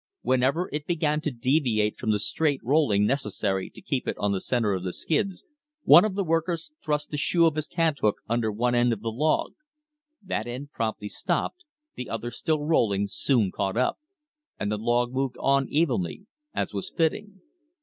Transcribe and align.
Whenever 0.23 0.67
it 0.73 0.87
began 0.87 1.21
to 1.21 1.29
deviate 1.29 1.95
from 1.95 2.09
the 2.09 2.17
straight 2.17 2.59
rolling 2.63 3.05
necessary 3.05 3.69
to 3.69 3.83
keep 3.83 4.07
it 4.07 4.17
on 4.17 4.31
the 4.31 4.41
center 4.41 4.73
of 4.73 4.83
the 4.83 4.91
skids, 4.93 5.45
one 5.83 6.03
of 6.03 6.15
the 6.15 6.23
workers 6.23 6.71
thrust 6.83 7.11
the 7.11 7.17
shoe 7.17 7.45
of 7.45 7.53
his 7.53 7.67
cant 7.67 7.99
hook 7.99 8.15
under 8.27 8.51
one 8.51 8.73
end 8.73 8.91
of 8.91 9.01
the 9.01 9.11
log. 9.11 9.53
That 10.23 10.47
end 10.47 10.71
promptly 10.71 11.09
stopped; 11.09 11.65
the 11.93 12.09
other, 12.09 12.31
still 12.31 12.63
rolling, 12.65 13.09
soon 13.09 13.51
caught 13.51 13.77
up; 13.77 13.99
and 14.59 14.71
the 14.71 14.77
log 14.79 15.11
moved 15.13 15.37
on 15.39 15.69
evenly, 15.69 16.25
as 16.51 16.73
was 16.73 16.89
fitting. 16.89 17.41